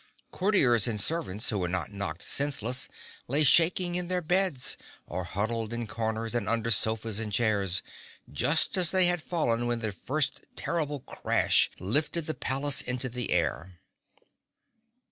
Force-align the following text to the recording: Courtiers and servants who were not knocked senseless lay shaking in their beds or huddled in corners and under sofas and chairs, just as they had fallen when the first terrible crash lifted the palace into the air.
Courtiers 0.31 0.87
and 0.87 0.99
servants 0.99 1.51
who 1.51 1.59
were 1.59 1.67
not 1.67 1.91
knocked 1.91 2.23
senseless 2.23 2.87
lay 3.27 3.43
shaking 3.43 3.93
in 3.93 4.07
their 4.07 4.23
beds 4.23 4.75
or 5.05 5.23
huddled 5.25 5.71
in 5.73 5.85
corners 5.85 6.33
and 6.33 6.49
under 6.49 6.71
sofas 6.71 7.19
and 7.19 7.31
chairs, 7.31 7.83
just 8.27 8.77
as 8.77 8.89
they 8.89 9.05
had 9.05 9.21
fallen 9.21 9.67
when 9.67 9.77
the 9.77 9.91
first 9.91 10.41
terrible 10.55 11.01
crash 11.01 11.69
lifted 11.79 12.25
the 12.25 12.33
palace 12.33 12.81
into 12.81 13.09
the 13.09 13.29
air. 13.29 13.79